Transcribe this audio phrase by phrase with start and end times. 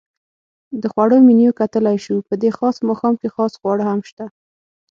[0.81, 4.25] د خوړو منیو کتلای شو؟ په دې خاص ماښام کې خاص خواړه هم شته.